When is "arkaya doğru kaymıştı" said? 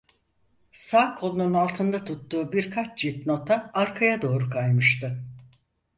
3.73-5.23